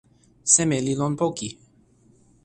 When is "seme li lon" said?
0.53-1.13